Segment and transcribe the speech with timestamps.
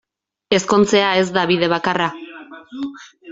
[0.57, 2.09] Ezkontzea ez da bide bakarra.